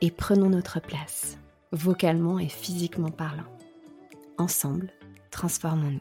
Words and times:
et 0.00 0.10
prenons 0.10 0.48
notre 0.48 0.80
place, 0.80 1.38
vocalement 1.72 2.38
et 2.38 2.48
physiquement 2.48 3.10
parlant. 3.10 3.48
Ensemble, 4.38 4.90
transformons-nous. 5.30 6.00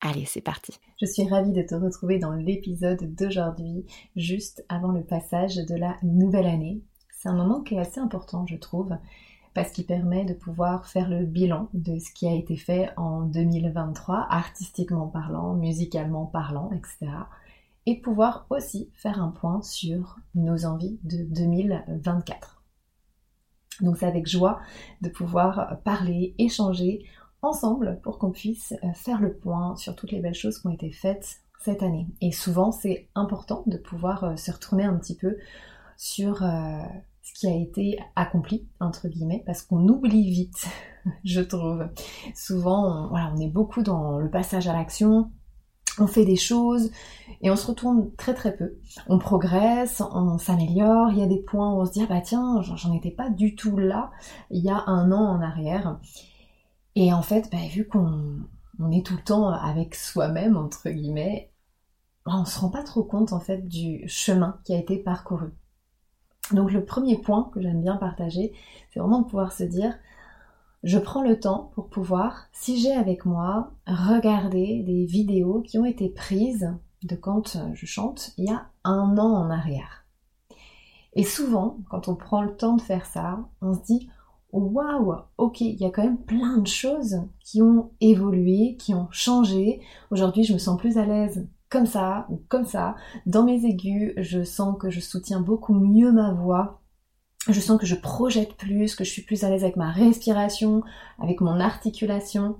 Allez, 0.00 0.24
c'est 0.24 0.40
parti. 0.40 0.72
Je 1.00 1.06
suis 1.06 1.28
ravie 1.28 1.52
de 1.52 1.62
te 1.62 1.76
retrouver 1.76 2.18
dans 2.18 2.32
l'épisode 2.32 3.14
d'aujourd'hui, 3.14 3.86
juste 4.16 4.64
avant 4.68 4.90
le 4.90 5.04
passage 5.04 5.56
de 5.56 5.76
la 5.76 5.96
nouvelle 6.02 6.46
année. 6.46 6.82
C'est 7.12 7.28
un 7.28 7.36
moment 7.36 7.62
qui 7.62 7.76
est 7.76 7.78
assez 7.78 8.00
important, 8.00 8.46
je 8.46 8.56
trouve, 8.56 8.96
parce 9.54 9.70
qu'il 9.70 9.86
permet 9.86 10.24
de 10.24 10.34
pouvoir 10.34 10.86
faire 10.86 11.08
le 11.08 11.24
bilan 11.24 11.68
de 11.72 11.98
ce 11.98 12.12
qui 12.12 12.26
a 12.26 12.34
été 12.34 12.56
fait 12.56 12.90
en 12.96 13.22
2023, 13.22 14.26
artistiquement 14.30 15.06
parlant, 15.06 15.54
musicalement 15.54 16.26
parlant, 16.26 16.70
etc. 16.72 17.12
Et 17.86 18.00
pouvoir 18.00 18.46
aussi 18.50 18.90
faire 18.94 19.20
un 19.20 19.30
point 19.30 19.62
sur 19.62 20.18
nos 20.34 20.64
envies 20.64 20.98
de 21.02 21.24
2024. 21.24 22.62
Donc 23.80 23.96
c'est 23.98 24.06
avec 24.06 24.28
joie 24.28 24.60
de 25.00 25.08
pouvoir 25.08 25.80
parler, 25.82 26.34
échanger 26.38 27.04
ensemble 27.40 27.98
pour 28.02 28.18
qu'on 28.18 28.30
puisse 28.30 28.74
faire 28.94 29.20
le 29.20 29.34
point 29.34 29.74
sur 29.76 29.96
toutes 29.96 30.12
les 30.12 30.20
belles 30.20 30.34
choses 30.34 30.60
qui 30.60 30.66
ont 30.68 30.72
été 30.72 30.92
faites 30.92 31.40
cette 31.58 31.82
année. 31.82 32.06
Et 32.20 32.30
souvent 32.30 32.70
c'est 32.70 33.08
important 33.16 33.64
de 33.66 33.78
pouvoir 33.78 34.38
se 34.38 34.52
retourner 34.52 34.84
un 34.84 34.96
petit 34.96 35.16
peu 35.16 35.36
sur 35.96 36.42
euh, 36.42 36.82
ce 37.22 37.32
qui 37.34 37.46
a 37.46 37.54
été 37.54 37.98
accompli, 38.16 38.66
entre 38.80 39.06
guillemets, 39.06 39.42
parce 39.46 39.62
qu'on 39.62 39.86
oublie 39.88 40.28
vite, 40.28 40.66
je 41.24 41.40
trouve. 41.40 41.88
Souvent, 42.34 43.08
voilà, 43.08 43.32
on 43.34 43.40
est 43.40 43.48
beaucoup 43.48 43.82
dans 43.82 44.18
le 44.18 44.28
passage 44.28 44.66
à 44.66 44.72
l'action, 44.72 45.30
on 45.98 46.06
fait 46.06 46.24
des 46.24 46.36
choses 46.36 46.90
et 47.42 47.50
on 47.50 47.56
se 47.56 47.66
retourne 47.66 48.14
très 48.16 48.34
très 48.34 48.56
peu. 48.56 48.78
On 49.08 49.18
progresse, 49.18 50.02
on 50.12 50.38
s'améliore, 50.38 51.10
il 51.10 51.18
y 51.18 51.22
a 51.22 51.26
des 51.26 51.40
points 51.40 51.72
où 51.72 51.80
on 51.80 51.86
se 51.86 51.92
dit 51.92 52.02
ah 52.02 52.06
bah 52.08 52.20
tiens, 52.20 52.62
j'en 52.62 52.94
étais 52.94 53.10
pas 53.10 53.30
du 53.30 53.54
tout 53.54 53.76
là 53.76 54.10
il 54.50 54.62
y 54.62 54.70
a 54.70 54.84
un 54.86 55.12
an 55.12 55.36
en 55.36 55.40
arrière. 55.40 55.98
Et 56.94 57.12
en 57.12 57.22
fait, 57.22 57.48
bah, 57.50 57.58
vu 57.70 57.86
qu'on 57.86 58.40
on 58.78 58.90
est 58.90 59.04
tout 59.04 59.14
le 59.14 59.22
temps 59.22 59.48
avec 59.48 59.94
soi-même, 59.94 60.56
entre 60.56 60.90
guillemets, 60.90 61.52
bah, 62.24 62.32
on 62.36 62.44
se 62.44 62.58
rend 62.58 62.70
pas 62.70 62.82
trop 62.82 63.02
compte 63.02 63.32
en 63.32 63.40
fait 63.40 63.66
du 63.68 64.04
chemin 64.08 64.58
qui 64.64 64.74
a 64.74 64.78
été 64.78 64.98
parcouru. 64.98 65.50
Donc 66.52 66.72
le 66.72 66.84
premier 66.84 67.18
point 67.18 67.50
que 67.52 67.60
j'aime 67.60 67.80
bien 67.80 67.96
partager, 67.96 68.52
c'est 68.90 69.00
vraiment 69.00 69.20
de 69.20 69.26
pouvoir 69.26 69.52
se 69.52 69.64
dire, 69.64 69.94
je 70.82 70.98
prends 70.98 71.22
le 71.22 71.38
temps 71.38 71.70
pour 71.74 71.88
pouvoir, 71.88 72.46
si 72.52 72.78
j'ai 72.78 72.92
avec 72.92 73.24
moi, 73.24 73.72
regarder 73.86 74.82
des 74.84 75.04
vidéos 75.04 75.62
qui 75.62 75.78
ont 75.78 75.84
été 75.84 76.08
prises 76.08 76.74
de 77.04 77.16
quand 77.16 77.58
je 77.74 77.86
chante 77.86 78.32
il 78.36 78.46
y 78.46 78.50
a 78.50 78.66
un 78.84 79.16
an 79.18 79.34
en 79.34 79.50
arrière. 79.50 80.04
Et 81.14 81.24
souvent, 81.24 81.78
quand 81.90 82.08
on 82.08 82.14
prend 82.14 82.42
le 82.42 82.56
temps 82.56 82.76
de 82.76 82.80
faire 82.80 83.06
ça, 83.06 83.40
on 83.60 83.74
se 83.74 83.82
dit 83.82 84.08
waouh, 84.52 85.14
ok, 85.38 85.60
il 85.60 85.80
y 85.80 85.86
a 85.86 85.90
quand 85.90 86.02
même 86.02 86.22
plein 86.22 86.58
de 86.58 86.66
choses 86.66 87.22
qui 87.40 87.62
ont 87.62 87.90
évolué, 88.00 88.76
qui 88.78 88.94
ont 88.94 89.08
changé. 89.10 89.80
Aujourd'hui, 90.10 90.44
je 90.44 90.52
me 90.52 90.58
sens 90.58 90.78
plus 90.78 90.98
à 90.98 91.06
l'aise 91.06 91.46
comme 91.70 91.86
ça 91.86 92.26
ou 92.28 92.42
comme 92.48 92.66
ça. 92.66 92.96
Dans 93.24 93.44
mes 93.44 93.64
aigus, 93.64 94.12
je 94.18 94.42
sens 94.42 94.76
que 94.78 94.90
je 94.90 95.00
soutiens 95.00 95.40
beaucoup 95.40 95.74
mieux 95.74 96.12
ma 96.12 96.32
voix. 96.32 96.81
Je 97.48 97.58
sens 97.58 97.78
que 97.78 97.86
je 97.86 97.96
projette 97.96 98.54
plus, 98.54 98.94
que 98.94 99.04
je 99.04 99.10
suis 99.10 99.22
plus 99.22 99.42
à 99.42 99.50
l'aise 99.50 99.64
avec 99.64 99.76
ma 99.76 99.90
respiration, 99.90 100.82
avec 101.18 101.40
mon 101.40 101.58
articulation. 101.58 102.56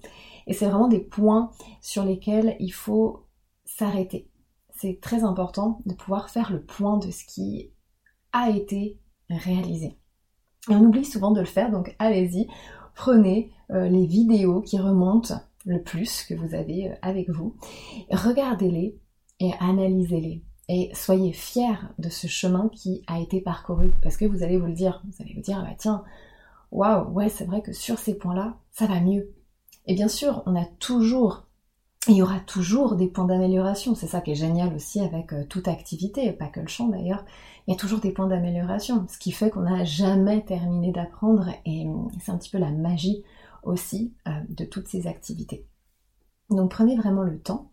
Et 0.46 0.54
c'est 0.54 0.66
vraiment 0.66 0.88
des 0.88 1.00
points 1.00 1.50
sur 1.80 2.04
lesquels 2.04 2.56
il 2.58 2.72
faut 2.72 3.26
s'arrêter. 3.64 4.28
C'est 4.74 5.00
très 5.00 5.22
important 5.22 5.80
de 5.86 5.94
pouvoir 5.94 6.30
faire 6.30 6.52
le 6.52 6.62
point 6.62 6.98
de 6.98 7.10
ce 7.10 7.24
qui 7.24 7.70
a 8.32 8.50
été 8.50 8.98
réalisé. 9.30 9.98
On 10.68 10.80
oublie 10.80 11.04
souvent 11.04 11.30
de 11.30 11.40
le 11.40 11.46
faire, 11.46 11.70
donc 11.70 11.94
allez-y, 11.98 12.48
prenez 12.94 13.52
euh, 13.70 13.88
les 13.88 14.06
vidéos 14.06 14.62
qui 14.62 14.78
remontent 14.78 15.34
le 15.64 15.82
plus 15.82 16.24
que 16.24 16.34
vous 16.34 16.54
avez 16.54 16.90
euh, 16.90 16.94
avec 17.02 17.30
vous, 17.30 17.56
regardez-les 18.10 18.98
et 19.40 19.52
analysez-les. 19.60 20.42
Et 20.74 20.88
soyez 20.94 21.34
fiers 21.34 21.76
de 21.98 22.08
ce 22.08 22.26
chemin 22.28 22.70
qui 22.70 23.02
a 23.06 23.20
été 23.20 23.42
parcouru. 23.42 23.92
Parce 24.02 24.16
que 24.16 24.24
vous 24.24 24.42
allez 24.42 24.56
vous 24.56 24.68
le 24.68 24.72
dire. 24.72 25.02
Vous 25.04 25.22
allez 25.22 25.34
vous 25.34 25.42
dire, 25.42 25.60
bah 25.60 25.74
tiens, 25.76 26.02
waouh, 26.70 27.12
ouais, 27.12 27.28
c'est 27.28 27.44
vrai 27.44 27.60
que 27.60 27.74
sur 27.74 27.98
ces 27.98 28.14
points-là, 28.14 28.56
ça 28.70 28.86
va 28.86 28.98
mieux. 29.00 29.34
Et 29.84 29.94
bien 29.94 30.08
sûr, 30.08 30.42
on 30.46 30.56
a 30.56 30.64
toujours, 30.64 31.46
il 32.08 32.16
y 32.16 32.22
aura 32.22 32.40
toujours 32.40 32.96
des 32.96 33.06
points 33.06 33.26
d'amélioration. 33.26 33.94
C'est 33.94 34.06
ça 34.06 34.22
qui 34.22 34.30
est 34.30 34.34
génial 34.34 34.74
aussi 34.74 35.00
avec 35.00 35.34
euh, 35.34 35.44
toute 35.44 35.68
activité, 35.68 36.32
pas 36.32 36.46
que 36.46 36.60
le 36.60 36.68
chant 36.68 36.88
d'ailleurs. 36.88 37.26
Il 37.66 37.72
y 37.72 37.74
a 37.74 37.78
toujours 37.78 38.00
des 38.00 38.10
points 38.10 38.28
d'amélioration. 38.28 39.04
Ce 39.10 39.18
qui 39.18 39.32
fait 39.32 39.50
qu'on 39.50 39.64
n'a 39.64 39.84
jamais 39.84 40.42
terminé 40.42 40.90
d'apprendre. 40.90 41.50
Et 41.66 41.84
hum, 41.86 42.08
c'est 42.18 42.32
un 42.32 42.38
petit 42.38 42.48
peu 42.48 42.56
la 42.56 42.70
magie 42.70 43.22
aussi 43.62 44.14
euh, 44.26 44.30
de 44.48 44.64
toutes 44.64 44.88
ces 44.88 45.06
activités. 45.06 45.66
Donc 46.50 46.70
prenez 46.70 46.96
vraiment 46.96 47.22
le 47.22 47.40
temps 47.40 47.70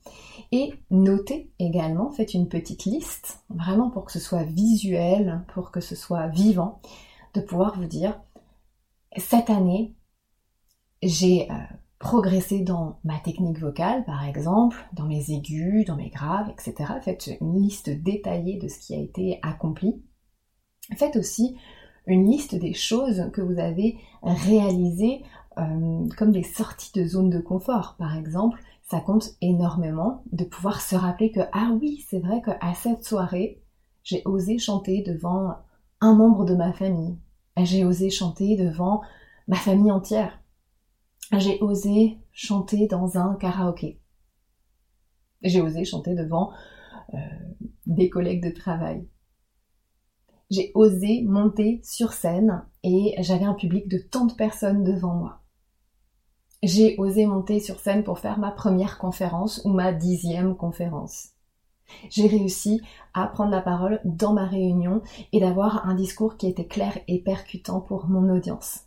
et 0.52 0.74
notez 0.90 1.52
également, 1.60 2.12
faites 2.12 2.34
une 2.34 2.48
petite 2.48 2.86
liste, 2.86 3.44
vraiment 3.50 3.90
pour 3.90 4.06
que 4.06 4.12
ce 4.12 4.20
soit 4.20 4.44
visuel, 4.44 5.44
pour 5.54 5.72
que 5.72 5.82
ce 5.82 5.96
soit 5.96 6.28
vivant, 6.28 6.82
de 7.34 7.42
pouvoir 7.42 7.78
vous 7.78 7.86
dire, 7.86 8.20
cette 9.18 9.50
année, 9.50 9.94
j'ai 11.04 11.50
euh, 11.52 11.56
progressé 12.00 12.62
dans 12.62 13.00
ma 13.04 13.20
technique 13.20 13.60
vocale, 13.60 14.06
par 14.06 14.26
exemple, 14.26 14.78
dans 14.94 15.06
mes 15.06 15.32
aigus, 15.32 15.86
dans 15.86 15.96
mes 15.96 16.10
graves, 16.10 16.50
etc. 16.50 16.94
Faites 17.02 17.30
une 17.42 17.62
liste 17.62 17.90
détaillée 17.90 18.58
de 18.58 18.68
ce 18.68 18.80
qui 18.80 18.96
a 18.96 19.00
été 19.00 19.40
accompli. 19.42 20.02
Faites 20.98 21.16
aussi 21.16 21.58
une 22.08 22.30
liste 22.30 22.56
des 22.56 22.74
choses 22.74 23.30
que 23.34 23.42
vous 23.42 23.60
avez 23.60 24.00
réalisées 24.24 25.24
euh, 25.60 26.08
comme 26.18 26.32
des 26.32 26.44
sorties 26.44 26.92
de 26.94 27.06
zone 27.06 27.30
de 27.30 27.40
confort. 27.40 27.96
Par 27.98 28.16
exemple, 28.16 28.62
ça 28.90 29.02
compte 29.02 29.32
énormément 29.42 30.24
de 30.32 30.46
pouvoir 30.46 30.82
se 30.82 30.96
rappeler 30.96 31.32
que, 31.32 31.42
ah 31.52 31.72
oui, 31.80 32.06
c'est 32.10 32.20
vrai 32.20 32.42
qu'à 32.42 32.74
cette 32.74 33.04
soirée, 33.04 33.62
j'ai 34.04 34.22
osé 34.26 34.58
chanter 34.58 35.04
devant 35.04 35.56
un 36.02 36.16
membre 36.16 36.46
de 36.46 36.56
ma 36.56 36.72
famille. 36.72 37.18
J'ai 37.58 37.84
osé 37.84 38.10
chanter 38.10 38.56
devant 38.56 39.02
ma 39.48 39.58
famille 39.58 39.92
entière. 39.92 40.40
J'ai 41.38 41.60
osé 41.62 42.18
chanter 42.32 42.88
dans 42.88 43.18
un 43.18 43.36
karaoké. 43.36 44.00
J'ai 45.42 45.62
osé 45.62 45.84
chanter 45.84 46.16
devant 46.16 46.52
euh, 47.14 47.18
des 47.86 48.10
collègues 48.10 48.44
de 48.44 48.52
travail. 48.52 49.08
J'ai 50.50 50.72
osé 50.74 51.24
monter 51.28 51.82
sur 51.84 52.14
scène 52.14 52.66
et 52.84 53.16
j'avais 53.20 53.46
un 53.46 53.54
public 53.54 53.88
de 53.88 54.00
tant 54.00 54.26
de 54.26 54.34
personnes 54.34 54.84
devant 54.84 55.14
moi 55.14 55.39
j'ai 56.62 56.98
osé 56.98 57.26
monter 57.26 57.60
sur 57.60 57.80
scène 57.80 58.04
pour 58.04 58.20
faire 58.20 58.40
ma 58.40 58.52
première 58.52 58.98
conférence 58.98 59.62
ou 59.66 59.70
ma 59.70 59.94
dixième 59.94 60.56
conférence. 60.56 61.30
J'ai 62.10 62.28
réussi 62.28 62.82
à 63.14 63.26
prendre 63.28 63.52
la 63.52 63.62
parole 63.62 64.00
dans 64.06 64.34
ma 64.34 64.46
réunion 64.46 65.02
et 65.32 65.40
d'avoir 65.40 65.88
un 65.88 65.96
discours 65.96 66.38
qui 66.38 66.48
était 66.48 66.68
clair 66.68 66.98
et 67.08 67.20
percutant 67.20 67.82
pour 67.82 68.08
mon 68.08 68.30
audience. 68.30 68.82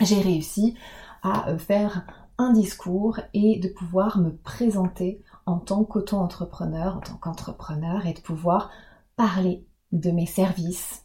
J'ai 0.00 0.20
réussi 0.20 0.76
à 1.22 1.50
euh, 1.50 1.58
faire 1.58 2.06
un 2.38 2.52
discours 2.52 3.20
et 3.34 3.58
de 3.58 3.68
pouvoir 3.68 4.18
me 4.18 4.34
présenter 4.34 5.22
en 5.44 5.58
tant 5.58 5.84
qu'auto-entrepreneur, 5.84 6.96
en 6.96 7.00
tant 7.00 7.16
qu'entrepreneur 7.16 8.06
et 8.06 8.14
de 8.14 8.20
pouvoir 8.20 8.70
parler 9.16 9.66
de 9.92 10.10
mes 10.10 10.26
services, 10.26 11.04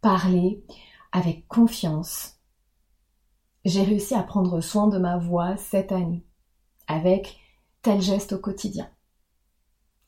parler 0.00 0.64
avec 1.10 1.48
confiance, 1.48 2.35
j'ai 3.66 3.82
réussi 3.82 4.14
à 4.14 4.22
prendre 4.22 4.60
soin 4.60 4.86
de 4.86 4.96
ma 4.96 5.18
voix 5.18 5.56
cette 5.56 5.90
année, 5.90 6.24
avec 6.86 7.36
tel 7.82 8.00
geste 8.00 8.32
au 8.32 8.38
quotidien, 8.38 8.88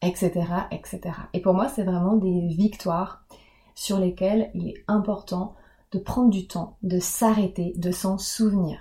etc., 0.00 0.30
etc. 0.70 1.00
Et 1.32 1.42
pour 1.42 1.54
moi, 1.54 1.68
c'est 1.68 1.82
vraiment 1.82 2.16
des 2.16 2.46
victoires 2.46 3.24
sur 3.74 3.98
lesquelles 3.98 4.52
il 4.54 4.68
est 4.68 4.84
important 4.86 5.56
de 5.90 5.98
prendre 5.98 6.30
du 6.30 6.46
temps, 6.46 6.78
de 6.82 7.00
s'arrêter, 7.00 7.72
de 7.76 7.90
s'en 7.90 8.16
souvenir. 8.16 8.78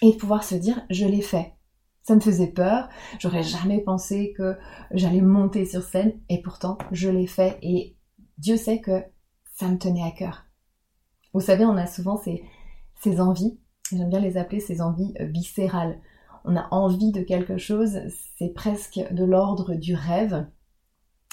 Et 0.00 0.12
de 0.12 0.16
pouvoir 0.16 0.42
se 0.42 0.54
dire, 0.54 0.82
je 0.88 1.04
l'ai 1.04 1.20
fait. 1.20 1.52
Ça 2.04 2.14
me 2.14 2.20
faisait 2.20 2.50
peur, 2.50 2.88
j'aurais 3.18 3.42
jamais 3.42 3.80
pensé 3.80 4.32
que 4.36 4.56
j'allais 4.90 5.20
monter 5.20 5.66
sur 5.66 5.82
scène, 5.82 6.18
et 6.30 6.40
pourtant, 6.40 6.78
je 6.92 7.10
l'ai 7.10 7.26
fait, 7.26 7.58
et 7.60 7.94
Dieu 8.38 8.56
sait 8.56 8.80
que 8.80 9.04
ça 9.54 9.68
me 9.68 9.78
tenait 9.78 10.02
à 10.02 10.10
cœur. 10.12 10.46
Vous 11.34 11.40
savez, 11.40 11.64
on 11.64 11.76
a 11.76 11.86
souvent 11.86 12.16
ces, 12.16 12.42
ces 13.02 13.20
envies, 13.20 13.58
j'aime 13.90 14.10
bien 14.10 14.20
les 14.20 14.36
appeler 14.36 14.60
ces 14.60 14.80
envies 14.80 15.12
euh, 15.20 15.26
viscérales. 15.26 15.98
On 16.44 16.56
a 16.56 16.68
envie 16.70 17.12
de 17.12 17.22
quelque 17.22 17.56
chose, 17.56 18.00
c'est 18.38 18.52
presque 18.54 19.00
de 19.10 19.24
l'ordre 19.24 19.74
du 19.74 19.94
rêve, 19.94 20.46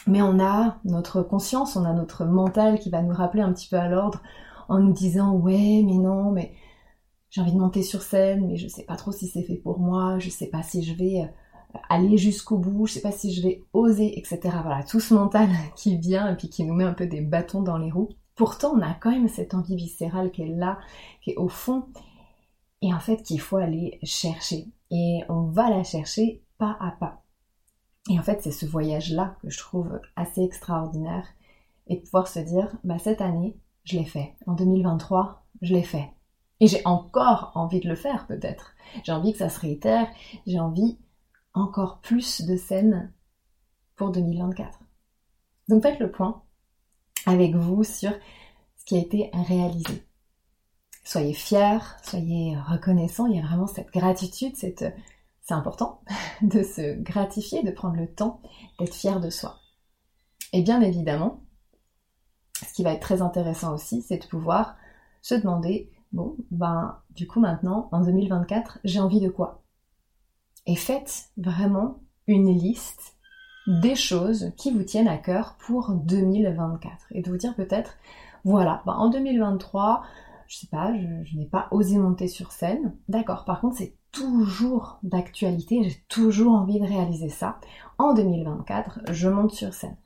mais 0.07 0.21
on 0.21 0.39
a 0.39 0.79
notre 0.83 1.21
conscience, 1.21 1.75
on 1.75 1.85
a 1.85 1.93
notre 1.93 2.25
mental 2.25 2.79
qui 2.79 2.89
va 2.89 3.01
nous 3.01 3.13
rappeler 3.13 3.41
un 3.41 3.53
petit 3.53 3.67
peu 3.69 3.77
à 3.77 3.87
l'ordre 3.87 4.21
en 4.67 4.79
nous 4.79 4.93
disant 4.93 5.33
ouais 5.33 5.83
mais 5.83 5.97
non 5.97 6.31
mais 6.31 6.53
j'ai 7.31 7.41
envie 7.41 7.53
de 7.53 7.57
monter 7.57 7.81
sur 7.81 8.03
scène 8.03 8.47
mais 8.47 8.55
je 8.55 8.67
sais 8.67 8.83
pas 8.83 8.95
trop 8.95 9.11
si 9.11 9.27
c'est 9.27 9.43
fait 9.43 9.57
pour 9.57 9.79
moi, 9.79 10.19
je 10.19 10.29
sais 10.29 10.47
pas 10.47 10.63
si 10.63 10.83
je 10.83 10.93
vais 10.93 11.21
euh, 11.21 11.79
aller 11.89 12.17
jusqu'au 12.17 12.57
bout, 12.57 12.85
je 12.85 12.93
sais 12.93 13.01
pas 13.01 13.11
si 13.11 13.33
je 13.33 13.41
vais 13.41 13.65
oser, 13.73 14.17
etc. 14.17 14.39
Voilà, 14.63 14.83
tout 14.83 14.99
ce 14.99 15.13
mental 15.13 15.49
qui 15.75 15.97
vient 15.97 16.31
et 16.31 16.35
puis 16.35 16.49
qui 16.49 16.63
nous 16.63 16.73
met 16.73 16.83
un 16.83 16.93
peu 16.93 17.07
des 17.07 17.21
bâtons 17.21 17.61
dans 17.61 17.77
les 17.77 17.91
roues. 17.91 18.09
Pourtant, 18.39 18.71
on 18.73 18.81
a 18.81 18.93
quand 18.93 19.11
même 19.11 19.27
cette 19.27 19.53
envie 19.53 19.75
viscérale 19.75 20.31
qui 20.31 20.43
est 20.43 20.47
là, 20.47 20.79
qui 21.21 21.31
est 21.31 21.35
au 21.35 21.49
fond, 21.49 21.89
et 22.81 22.93
en 22.93 22.99
fait 23.01 23.21
qu'il 23.21 23.41
faut 23.41 23.57
aller 23.57 23.99
chercher. 24.01 24.69
Et 24.91 25.19
on 25.27 25.47
va 25.47 25.69
la 25.69 25.83
chercher 25.83 26.41
pas 26.57 26.77
à 26.79 26.91
pas. 26.91 27.21
Et 28.09 28.17
en 28.17 28.23
fait, 28.23 28.41
c'est 28.41 28.53
ce 28.53 28.65
voyage-là 28.65 29.35
que 29.41 29.49
je 29.49 29.57
trouve 29.57 29.99
assez 30.15 30.41
extraordinaire. 30.41 31.27
Et 31.87 31.97
de 31.97 32.01
pouvoir 32.01 32.29
se 32.29 32.39
dire, 32.39 32.73
bah, 32.85 32.97
cette 32.97 33.19
année, 33.19 33.57
je 33.83 33.97
l'ai 33.97 34.05
fait. 34.05 34.33
En 34.47 34.53
2023, 34.53 35.45
je 35.61 35.73
l'ai 35.73 35.83
fait. 35.83 36.09
Et 36.61 36.67
j'ai 36.67 36.81
encore 36.85 37.51
envie 37.55 37.81
de 37.81 37.89
le 37.89 37.95
faire, 37.95 38.25
peut-être. 38.25 38.73
J'ai 39.03 39.11
envie 39.11 39.33
que 39.33 39.39
ça 39.39 39.49
se 39.49 39.59
réitère. 39.59 40.07
J'ai 40.47 40.61
envie 40.61 40.97
encore 41.53 41.99
plus 41.99 42.43
de 42.43 42.55
scènes 42.55 43.11
pour 43.97 44.11
2024. 44.11 44.79
Donc 45.67 45.83
faites 45.83 45.99
le 45.99 46.09
point 46.09 46.41
avec 47.25 47.55
vous 47.55 47.83
sur 47.83 48.11
ce 48.77 48.85
qui 48.85 48.95
a 48.95 48.99
été 48.99 49.29
réalisé. 49.33 50.05
Soyez 51.03 51.33
fiers, 51.33 51.79
soyez 52.03 52.57
reconnaissants. 52.57 53.27
Il 53.27 53.37
y 53.37 53.39
a 53.39 53.45
vraiment 53.45 53.67
cette 53.67 53.91
gratitude, 53.91 54.55
c'est 54.55 54.93
important 55.49 56.01
de 56.41 56.63
se 56.63 56.99
gratifier, 57.01 57.63
de 57.63 57.71
prendre 57.71 57.95
le 57.95 58.13
temps 58.13 58.41
d'être 58.79 58.93
fier 58.93 59.19
de 59.19 59.29
soi. 59.29 59.57
Et 60.53 60.61
bien 60.61 60.81
évidemment, 60.81 61.43
ce 62.67 62.73
qui 62.73 62.83
va 62.83 62.93
être 62.93 63.01
très 63.01 63.21
intéressant 63.21 63.73
aussi, 63.73 64.01
c'est 64.01 64.17
de 64.17 64.27
pouvoir 64.27 64.75
se 65.21 65.35
demander, 65.35 65.91
bon, 66.11 66.35
ben, 66.51 66.99
du 67.11 67.27
coup 67.27 67.39
maintenant, 67.39 67.89
en 67.91 68.01
2024, 68.01 68.79
j'ai 68.83 68.99
envie 68.99 69.21
de 69.21 69.29
quoi? 69.29 69.63
Et 70.65 70.75
faites 70.75 71.31
vraiment 71.37 72.01
une 72.27 72.53
liste 72.55 73.18
des 73.67 73.95
choses 73.95 74.51
qui 74.57 74.71
vous 74.71 74.83
tiennent 74.83 75.07
à 75.07 75.17
cœur 75.17 75.55
pour 75.59 75.91
2024. 75.91 76.91
Et 77.11 77.21
de 77.21 77.29
vous 77.29 77.37
dire 77.37 77.55
peut-être, 77.55 77.95
voilà, 78.43 78.81
ben, 78.85 78.93
en 78.93 79.09
2023, 79.09 80.03
je 80.47 80.57
sais 80.57 80.67
pas, 80.67 80.93
je 80.95 81.37
n'ai 81.37 81.45
pas 81.45 81.67
osé 81.71 81.97
monter 81.97 82.27
sur 82.27 82.51
scène. 82.51 82.95
D'accord, 83.07 83.45
par 83.45 83.61
contre, 83.61 83.77
c'est 83.77 83.95
toujours 84.11 84.99
d'actualité, 85.03 85.83
j'ai 85.83 86.03
toujours 86.07 86.53
envie 86.53 86.79
de 86.79 86.85
réaliser 86.85 87.29
ça. 87.29 87.59
En 87.97 88.13
2024, 88.13 89.01
je 89.11 89.29
monte 89.29 89.51
sur 89.51 89.73
scène. 89.73 89.97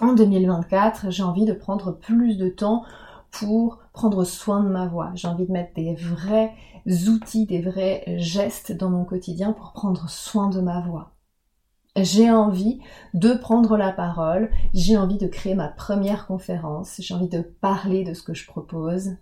En 0.00 0.14
2024, 0.14 1.10
j'ai 1.10 1.22
envie 1.22 1.44
de 1.44 1.52
prendre 1.52 1.92
plus 1.92 2.38
de 2.38 2.48
temps 2.48 2.84
pour 3.30 3.78
prendre 3.92 4.24
soin 4.24 4.62
de 4.62 4.68
ma 4.68 4.86
voix. 4.86 5.10
J'ai 5.14 5.28
envie 5.28 5.46
de 5.46 5.52
mettre 5.52 5.74
des 5.74 5.94
vrais 5.94 6.54
outils, 6.86 7.46
des 7.46 7.60
vrais 7.60 8.04
gestes 8.18 8.72
dans 8.72 8.90
mon 8.90 9.04
quotidien 9.04 9.52
pour 9.52 9.72
prendre 9.72 10.08
soin 10.08 10.48
de 10.48 10.60
ma 10.60 10.80
voix. 10.80 11.12
J'ai 11.96 12.30
envie 12.30 12.80
de 13.12 13.34
prendre 13.34 13.76
la 13.76 13.92
parole, 13.92 14.50
j'ai 14.72 14.96
envie 14.96 15.18
de 15.18 15.26
créer 15.26 15.54
ma 15.54 15.68
première 15.68 16.26
conférence, 16.26 16.96
j'ai 17.00 17.14
envie 17.14 17.28
de 17.28 17.42
parler 17.42 18.02
de 18.02 18.14
ce 18.14 18.22
que 18.22 18.32
je 18.32 18.46
propose, 18.46 19.16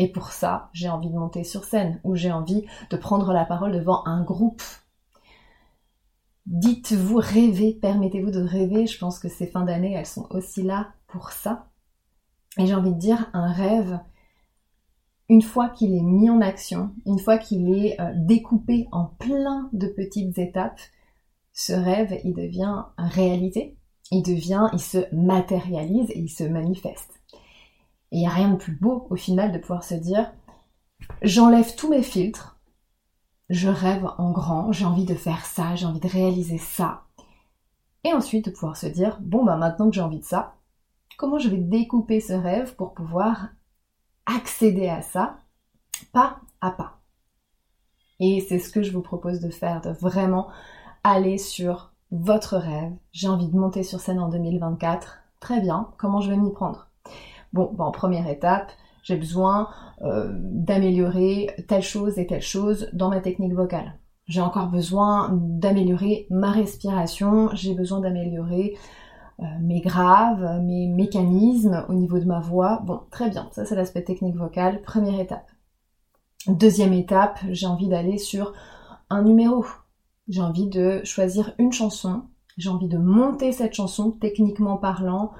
et 0.00 0.10
pour 0.10 0.32
ça, 0.32 0.70
j'ai 0.72 0.88
envie 0.88 1.10
de 1.10 1.18
monter 1.18 1.44
sur 1.44 1.64
scène 1.64 2.00
ou 2.04 2.16
j'ai 2.16 2.32
envie 2.32 2.64
de 2.88 2.96
prendre 2.96 3.34
la 3.34 3.44
parole 3.44 3.72
devant 3.72 4.02
un 4.06 4.22
groupe. 4.22 4.62
Dites-vous 6.46 7.18
rêver, 7.18 7.78
permettez-vous 7.82 8.30
de 8.30 8.40
rêver. 8.40 8.86
Je 8.86 8.98
pense 8.98 9.18
que 9.18 9.28
ces 9.28 9.46
fins 9.46 9.66
d'année, 9.66 9.92
elles 9.92 10.06
sont 10.06 10.26
aussi 10.30 10.62
là 10.62 10.94
pour 11.06 11.32
ça. 11.32 11.68
Et 12.58 12.66
j'ai 12.66 12.74
envie 12.74 12.94
de 12.94 12.98
dire, 12.98 13.28
un 13.34 13.52
rêve, 13.52 14.00
une 15.28 15.42
fois 15.42 15.68
qu'il 15.68 15.94
est 15.94 16.02
mis 16.02 16.30
en 16.30 16.40
action, 16.40 16.94
une 17.04 17.18
fois 17.18 17.36
qu'il 17.36 17.70
est 17.70 18.00
euh, 18.00 18.12
découpé 18.16 18.88
en 18.92 19.04
plein 19.04 19.68
de 19.74 19.86
petites 19.86 20.38
étapes, 20.38 20.80
ce 21.60 21.74
rêve, 21.74 22.18
il 22.24 22.32
devient 22.32 22.84
réalité, 22.96 23.76
il 24.10 24.22
devient, 24.22 24.70
il 24.72 24.80
se 24.80 25.14
matérialise 25.14 26.08
et 26.08 26.18
il 26.18 26.30
se 26.30 26.44
manifeste. 26.44 27.20
Et 28.10 28.16
il 28.16 28.20
n'y 28.20 28.26
a 28.26 28.30
rien 28.30 28.52
de 28.52 28.56
plus 28.56 28.72
beau 28.72 29.06
au 29.10 29.16
final 29.16 29.52
de 29.52 29.58
pouvoir 29.58 29.84
se 29.84 29.94
dire 29.94 30.32
j'enlève 31.20 31.76
tous 31.76 31.90
mes 31.90 32.02
filtres, 32.02 32.58
je 33.50 33.68
rêve 33.68 34.06
en 34.16 34.30
grand, 34.30 34.72
j'ai 34.72 34.86
envie 34.86 35.04
de 35.04 35.14
faire 35.14 35.44
ça, 35.44 35.74
j'ai 35.74 35.84
envie 35.84 36.00
de 36.00 36.08
réaliser 36.08 36.56
ça. 36.56 37.02
Et 38.04 38.14
ensuite 38.14 38.46
de 38.46 38.52
pouvoir 38.52 38.78
se 38.78 38.86
dire 38.86 39.18
bon 39.20 39.44
bah 39.44 39.56
maintenant 39.56 39.90
que 39.90 39.94
j'ai 39.94 40.00
envie 40.00 40.20
de 40.20 40.24
ça, 40.24 40.54
comment 41.18 41.38
je 41.38 41.50
vais 41.50 41.58
découper 41.58 42.20
ce 42.20 42.32
rêve 42.32 42.74
pour 42.74 42.94
pouvoir 42.94 43.50
accéder 44.24 44.88
à 44.88 45.02
ça 45.02 45.36
pas 46.14 46.40
à 46.62 46.70
pas? 46.70 47.02
Et 48.18 48.40
c'est 48.48 48.58
ce 48.58 48.70
que 48.70 48.82
je 48.82 48.92
vous 48.92 49.02
propose 49.02 49.40
de 49.40 49.50
faire, 49.50 49.82
de 49.82 49.90
vraiment 49.90 50.48
aller 51.04 51.38
sur 51.38 51.92
votre 52.10 52.56
rêve. 52.56 52.92
J'ai 53.12 53.28
envie 53.28 53.48
de 53.48 53.56
monter 53.56 53.82
sur 53.82 54.00
scène 54.00 54.20
en 54.20 54.28
2024. 54.28 55.18
Très 55.40 55.60
bien, 55.60 55.88
comment 55.96 56.20
je 56.20 56.30
vais 56.30 56.36
m'y 56.36 56.52
prendre? 56.52 56.88
Bon, 57.52 57.74
en 57.78 57.90
première 57.90 58.28
étape, 58.28 58.70
j'ai 59.02 59.16
besoin 59.16 59.68
euh, 60.02 60.30
d'améliorer 60.34 61.50
telle 61.68 61.82
chose 61.82 62.18
et 62.18 62.26
telle 62.26 62.42
chose 62.42 62.88
dans 62.92 63.08
ma 63.08 63.20
technique 63.20 63.54
vocale. 63.54 63.98
J'ai 64.26 64.40
encore 64.40 64.68
besoin 64.68 65.30
d'améliorer 65.32 66.26
ma 66.30 66.52
respiration, 66.52 67.48
j'ai 67.54 67.74
besoin 67.74 68.00
d'améliorer 68.00 68.76
euh, 69.40 69.44
mes 69.60 69.80
graves, 69.80 70.60
mes 70.62 70.86
mécanismes 70.86 71.84
au 71.88 71.94
niveau 71.94 72.18
de 72.18 72.26
ma 72.26 72.40
voix. 72.40 72.82
Bon, 72.84 73.00
très 73.10 73.30
bien, 73.30 73.48
ça 73.52 73.64
c'est 73.64 73.74
l'aspect 73.74 74.04
technique 74.04 74.36
vocale, 74.36 74.82
première 74.82 75.18
étape. 75.18 75.50
Deuxième 76.46 76.92
étape, 76.92 77.40
j'ai 77.50 77.66
envie 77.66 77.88
d'aller 77.88 78.18
sur 78.18 78.52
un 79.08 79.22
numéro. 79.22 79.64
J'ai 80.30 80.40
envie 80.40 80.68
de 80.68 81.02
choisir 81.04 81.54
une 81.58 81.72
chanson, 81.72 82.22
j'ai 82.56 82.70
envie 82.70 82.88
de 82.88 82.98
monter 82.98 83.50
cette 83.50 83.74
chanson 83.74 84.12
techniquement 84.12 84.76
parlant, 84.76 85.32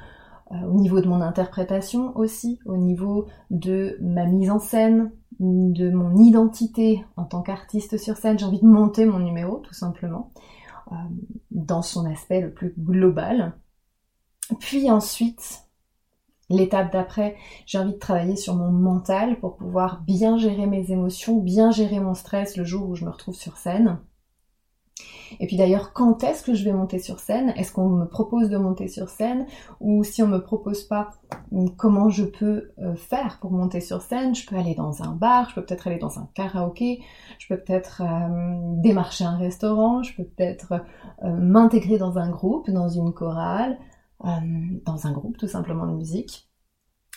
euh, 0.50 0.62
au 0.62 0.80
niveau 0.80 1.00
de 1.00 1.06
mon 1.06 1.20
interprétation 1.20 2.16
aussi, 2.16 2.59
au 2.66 2.76
niveau 2.76 3.26
de 3.50 3.97
ma 4.00 4.26
mise 4.26 4.50
en 4.50 4.59
scène, 4.59 5.12
de 5.38 5.90
mon 5.90 6.16
identité 6.16 7.04
en 7.16 7.25
tant 7.25 7.40
qu'artiste 7.40 7.99
sur 7.99 8.16
scène. 8.16 8.37
J'ai 8.37 8.47
envie 8.47 8.61
de 8.61 8.66
monter 8.66 9.06
mon 9.06 9.20
numéro 9.20 9.59
tout 9.59 9.75
simplement 9.75 10.32
euh, 10.90 10.97
dans 11.52 11.82
son 11.82 12.04
aspect 12.04 12.40
le 12.40 12.52
plus 12.52 12.75
global. 12.76 13.54
Puis 14.59 14.90
ensuite, 14.90 15.68
l'étape 16.49 16.92
d'après, 16.92 17.37
j'ai 17.64 17.78
envie 17.78 17.92
de 17.92 17.99
travailler 17.99 18.35
sur 18.35 18.56
mon 18.56 18.73
mental 18.73 19.38
pour 19.38 19.56
pouvoir 19.56 20.02
bien 20.02 20.37
gérer 20.37 20.66
mes 20.66 20.90
émotions, 20.90 21.38
bien 21.38 21.70
gérer 21.70 22.00
mon 22.00 22.14
stress 22.14 22.56
le 22.56 22.64
jour 22.64 22.88
où 22.88 22.97
je 22.97 23.04
me 23.04 23.11
retrouve 23.11 23.37
sur 23.37 23.56
scène. 23.56 24.00
Et 25.38 25.47
puis 25.47 25.57
d'ailleurs, 25.57 25.92
quand 25.92 26.25
est-ce 26.25 26.42
que 26.42 26.54
je 26.54 26.64
vais 26.64 26.73
monter 26.73 26.99
sur 26.99 27.21
scène? 27.21 27.50
Est-ce 27.57 27.73
qu'on 27.73 27.88
me 27.88 28.07
propose 28.07 28.49
de 28.49 28.57
monter 28.57 28.88
sur 28.88 29.09
scène? 29.09 29.47
Ou 29.80 30.02
si 30.02 30.23
on 30.23 30.26
me 30.26 30.38
propose 30.38 30.83
pas, 30.83 31.11
comment 31.76 32.09
je 32.09 32.25
peux 32.25 32.73
euh, 32.78 32.97
faire 32.97 33.38
pour 33.40 33.52
monter 33.52 33.80
sur 33.80 34.02
scène? 34.02 34.35
Je 34.35 34.47
peux 34.47 34.57
aller 34.57 34.75
dans 34.75 35.02
un 35.02 35.12
bar, 35.12 35.49
je 35.50 35.54
peux 35.54 35.64
peut-être 35.64 35.87
aller 35.87 35.99
dans 35.99 36.19
un 36.19 36.28
karaoké, 36.35 37.02
je 37.38 37.47
peux 37.49 37.61
peut-être 37.61 38.02
euh, 38.02 38.80
démarcher 38.83 39.25
un 39.25 39.37
restaurant, 39.37 40.02
je 40.02 40.16
peux 40.16 40.25
peut-être 40.25 40.73
euh, 41.23 41.37
m'intégrer 41.37 41.99
dans 41.99 42.19
un 42.19 42.30
groupe, 42.30 42.69
dans 42.71 42.88
une 42.88 43.12
chorale, 43.12 43.78
dans 44.23 45.07
un 45.07 45.12
groupe 45.12 45.38
tout 45.38 45.49
simplement 45.49 45.87
de 45.87 45.95
musique. 45.95 46.50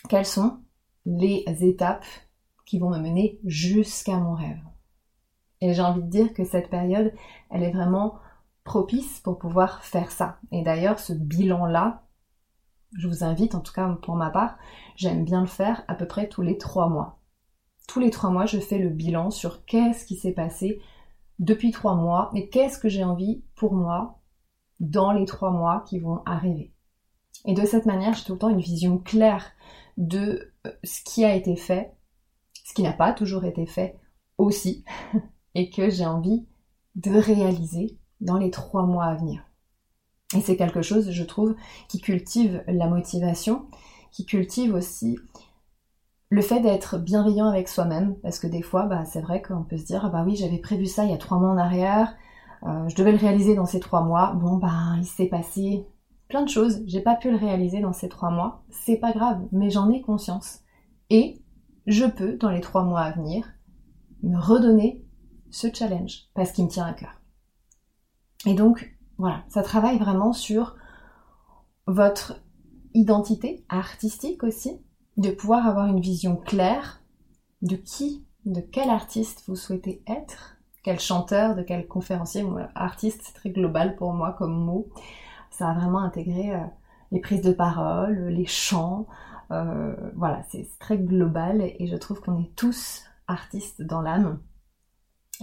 Quelles 0.08 0.25
sont 0.25 0.60
les 1.06 1.44
étapes 1.60 2.06
qui 2.66 2.80
vont 2.80 2.90
me 2.90 3.00
mener 3.00 3.42
jusqu'à 3.44 4.18
mon 4.20 4.36
rêve? 4.36 4.62
Et 5.63 5.74
j'ai 5.74 5.82
envie 5.82 6.01
de 6.01 6.10
dire 6.10 6.34
que 6.34 6.43
cette 6.43 6.70
période, 6.70 7.13
elle 7.50 7.63
est 7.63 7.72
vraiment 7.72 8.15
propice 8.65 9.22
pour 9.22 9.39
pouvoir 9.39 9.82
faire 9.86 10.12
ça. 10.12 10.38
Et 10.51 10.62
d'ailleurs, 10.62 11.00
ce 11.00 11.13
bilan-là, 11.13 12.03
je 12.98 13.08
vous 13.08 13.24
invite, 13.24 13.55
en 13.55 13.62
tout 13.62 13.72
cas 13.72 13.88
pour 14.01 14.17
ma 14.17 14.29
part, 14.29 14.58
j'aime 14.98 15.24
bien 15.24 15.39
le 15.39 15.48
faire 15.48 15.86
à 15.88 15.96
peu 15.96 16.05
près 16.05 16.27
tous 16.27 16.41
les 16.41 16.58
trois 16.58 16.89
mois. 16.89 17.22
Tous 17.88 18.01
les 18.01 18.10
trois 18.10 18.29
mois, 18.29 18.46
je 18.46 18.60
fais 18.60 18.77
le 18.77 18.89
bilan 18.89 19.32
sur 19.32 19.63
qu'est-ce 19.63 20.05
qui 20.05 20.17
s'est 20.17 20.34
passé 20.34 20.82
depuis 21.39 21.72
trois 21.72 21.96
mois 21.96 22.29
et 22.34 22.50
qu'est-ce 22.50 22.77
que 22.77 22.89
j'ai 22.89 23.05
envie 23.05 23.46
pour 23.55 23.74
moi 23.74 24.20
dans 24.82 25.13
les 25.13 25.25
trois 25.25 25.51
mois 25.51 25.86
qui 25.88 25.98
vont 25.98 26.24
arriver. 26.25 26.74
Et 27.46 27.53
de 27.53 27.65
cette 27.65 27.86
manière, 27.86 28.13
j'ai 28.15 28.25
tout 28.25 28.34
le 28.34 28.39
temps 28.39 28.50
une 28.50 28.60
vision 28.60 28.98
claire 28.98 29.50
de 29.96 30.51
euh, 30.67 30.72
ce 30.84 31.01
qui 31.05 31.24
a 31.24 31.34
été 31.34 31.55
fait, 31.55 31.93
ce 32.65 32.74
qui 32.74 32.84
n'a 32.84 32.91
pas 32.91 33.13
toujours 33.13 33.46
été 33.46 33.65
fait 33.65 33.98
aussi, 34.38 34.84
et 35.55 35.69
que 35.69 35.89
j'ai 35.89 36.05
envie 36.05 36.45
de 36.95 37.12
réaliser 37.12 37.98
dans 38.22 38.38
les 38.38 38.51
trois 38.51 38.86
mois 38.86 39.05
à 39.05 39.15
venir. 39.15 39.43
Et 40.36 40.41
c'est 40.41 40.57
quelque 40.57 40.81
chose, 40.81 41.12
je 41.12 41.24
trouve, 41.24 41.55
qui 41.88 42.00
cultive 42.00 42.63
la 42.67 42.88
motivation, 42.88 43.67
qui 44.12 44.25
cultive 44.25 44.74
aussi 44.74 45.17
le 46.29 46.41
fait 46.41 46.62
d'être 46.62 46.98
bienveillant 46.98 47.48
avec 47.48 47.67
soi-même, 47.67 48.15
parce 48.24 48.39
que 48.39 48.48
des 48.48 48.63
fois, 48.63 48.88
bah, 48.88 49.05
c'est 49.05 49.22
vrai 49.22 49.41
qu'on 49.41 49.63
peut 49.63 49.77
se 49.77 49.86
dire, 49.86 50.03
ah 50.03 50.10
bah 50.10 50.24
oui, 50.25 50.36
j'avais 50.36 50.57
prévu 50.57 50.88
ça 50.88 51.03
il 51.03 51.12
y 51.12 51.13
a 51.13 51.17
trois 51.17 51.38
mois 51.38 51.51
en 51.51 51.57
arrière, 51.57 52.15
euh, 52.63 52.88
je 52.88 52.95
devais 52.95 53.12
le 53.12 53.19
réaliser 53.19 53.53
dans 53.53 53.67
ces 53.67 53.79
trois 53.79 54.01
mois, 54.01 54.33
bon 54.33 54.57
bah 54.57 54.95
il 54.98 55.05
s'est 55.05 55.27
passé 55.27 55.86
plein 56.29 56.41
de 56.41 56.50
choses, 56.50 56.81
j'ai 56.88 57.01
pas 57.01 57.15
pu 57.15 57.29
le 57.29 57.38
réaliser 57.38 57.81
dans 57.81 57.93
ces 57.93 58.10
trois 58.10 58.31
mois, 58.31 58.63
c'est 58.72 58.98
pas 58.98 59.12
grave, 59.12 59.41
mais 59.51 59.69
j'en 59.69 59.91
ai 59.91 60.01
conscience. 60.01 60.62
Et 61.12 61.43
je 61.86 62.05
peux, 62.05 62.38
dans 62.38 62.50
les 62.50 62.62
trois 62.62 62.83
mois 62.83 63.01
à 63.01 63.12
venir, 63.12 63.45
me 64.24 64.39
redonner 64.39 65.05
ce 65.53 65.67
challenge, 65.74 66.29
parce 66.33 66.51
qu'il 66.51 66.65
me 66.65 66.69
tient 66.69 66.86
à 66.86 66.93
cœur. 66.93 67.22
Et 68.45 68.55
donc, 68.55 68.98
voilà, 69.17 69.43
ça 69.48 69.62
travaille 69.62 70.00
vraiment 70.00 70.33
sur 70.33 70.75
votre 71.86 72.41
identité 72.93 73.63
artistique 73.69 74.43
aussi, 74.43 74.81
de 75.17 75.29
pouvoir 75.29 75.67
avoir 75.67 75.86
une 75.86 76.01
vision 76.01 76.36
claire 76.36 77.01
de 77.62 77.75
qui, 77.75 78.25
de 78.45 78.62
quel 78.62 78.89
artiste 78.89 79.43
vous 79.48 79.55
souhaitez 79.55 80.03
être, 80.07 80.57
quel 80.83 81.00
chanteur, 81.00 81.55
de 81.55 81.62
quel 81.62 81.88
conférencier. 81.88 82.43
artiste, 82.75 83.22
c'est 83.24 83.33
très 83.33 83.51
global 83.51 83.95
pour 83.95 84.12
moi 84.13 84.33
comme 84.33 84.55
mot. 84.55 84.89
Ça 85.51 85.69
a 85.69 85.74
vraiment 85.75 86.00
intégré 86.00 86.55
euh, 86.55 86.60
les 87.12 87.19
prises 87.22 87.43
de 87.43 87.53
parole, 87.53 88.27
les 88.29 88.48
chants. 88.48 89.05
Euh, 89.51 89.95
voilà, 90.15 90.43
c'est 90.50 90.67
très 90.79 90.98
global 90.98 91.62
et 91.62 91.88
je 91.88 91.95
trouve 91.95 92.22
qu'on 92.22 92.41
est 92.41 92.55
tous 92.55 93.03
artistes 93.27 93.83
dans 93.83 94.01
l'âme. 94.01 94.39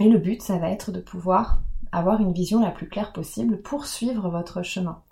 Et 0.01 0.09
le 0.09 0.17
but, 0.17 0.41
ça 0.41 0.57
va 0.57 0.71
être 0.71 0.91
de 0.91 0.99
pouvoir 0.99 1.61
avoir 1.91 2.21
une 2.21 2.33
vision 2.33 2.59
la 2.59 2.71
plus 2.71 2.89
claire 2.89 3.13
possible 3.13 3.61
pour 3.61 3.85
suivre 3.85 4.31
votre 4.31 4.63
chemin 4.63 5.03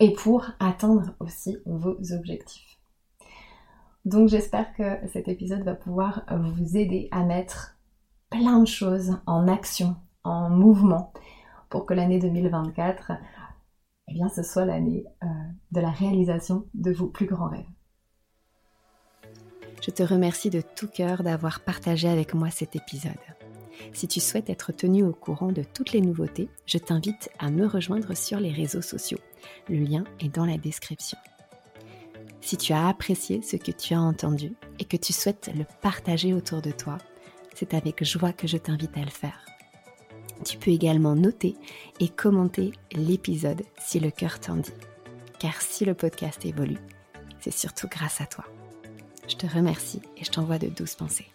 et 0.00 0.14
pour 0.14 0.46
atteindre 0.58 1.10
aussi 1.20 1.58
vos 1.66 1.98
objectifs. 2.12 2.78
Donc 4.06 4.30
j'espère 4.30 4.72
que 4.72 5.06
cet 5.08 5.28
épisode 5.28 5.64
va 5.64 5.74
pouvoir 5.74 6.24
vous 6.30 6.78
aider 6.78 7.08
à 7.10 7.24
mettre 7.24 7.76
plein 8.30 8.60
de 8.60 8.66
choses 8.66 9.18
en 9.26 9.48
action, 9.48 9.96
en 10.24 10.48
mouvement, 10.48 11.12
pour 11.68 11.84
que 11.84 11.92
l'année 11.92 12.18
2024, 12.18 13.12
eh 14.08 14.14
bien, 14.14 14.30
ce 14.30 14.42
soit 14.42 14.64
l'année 14.64 15.04
euh, 15.24 15.26
de 15.72 15.80
la 15.82 15.90
réalisation 15.90 16.64
de 16.72 16.90
vos 16.90 17.08
plus 17.08 17.26
grands 17.26 17.50
rêves. 17.50 17.66
Je 19.82 19.90
te 19.90 20.02
remercie 20.02 20.48
de 20.48 20.62
tout 20.62 20.88
cœur 20.88 21.22
d'avoir 21.22 21.60
partagé 21.60 22.08
avec 22.08 22.32
moi 22.32 22.48
cet 22.48 22.76
épisode. 22.76 23.12
Si 23.92 24.08
tu 24.08 24.20
souhaites 24.20 24.50
être 24.50 24.72
tenu 24.72 25.04
au 25.04 25.12
courant 25.12 25.52
de 25.52 25.62
toutes 25.62 25.92
les 25.92 26.00
nouveautés, 26.00 26.48
je 26.66 26.78
t'invite 26.78 27.30
à 27.38 27.50
me 27.50 27.66
rejoindre 27.66 28.14
sur 28.16 28.40
les 28.40 28.52
réseaux 28.52 28.82
sociaux. 28.82 29.18
Le 29.68 29.76
lien 29.76 30.04
est 30.20 30.34
dans 30.34 30.46
la 30.46 30.58
description. 30.58 31.18
Si 32.40 32.56
tu 32.56 32.72
as 32.72 32.88
apprécié 32.88 33.42
ce 33.42 33.56
que 33.56 33.72
tu 33.72 33.94
as 33.94 34.00
entendu 34.00 34.54
et 34.78 34.84
que 34.84 34.96
tu 34.96 35.12
souhaites 35.12 35.50
le 35.54 35.64
partager 35.82 36.32
autour 36.32 36.62
de 36.62 36.70
toi, 36.70 36.98
c'est 37.54 37.74
avec 37.74 38.04
joie 38.04 38.32
que 38.32 38.46
je 38.46 38.56
t'invite 38.56 38.96
à 38.96 39.04
le 39.04 39.10
faire. 39.10 39.44
Tu 40.44 40.56
peux 40.56 40.70
également 40.70 41.16
noter 41.16 41.56
et 41.98 42.08
commenter 42.08 42.72
l'épisode 42.92 43.62
si 43.80 43.98
le 43.98 44.10
cœur 44.10 44.38
t'en 44.38 44.56
dit. 44.56 44.72
Car 45.40 45.60
si 45.60 45.84
le 45.84 45.94
podcast 45.94 46.44
évolue, 46.44 46.78
c'est 47.40 47.52
surtout 47.52 47.88
grâce 47.88 48.20
à 48.20 48.26
toi. 48.26 48.44
Je 49.28 49.36
te 49.36 49.46
remercie 49.46 50.00
et 50.16 50.24
je 50.24 50.30
t'envoie 50.30 50.58
de 50.58 50.68
douces 50.68 50.94
pensées. 50.94 51.26